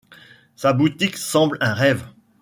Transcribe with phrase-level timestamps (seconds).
[0.55, 2.07] Sa boutique semble un rêve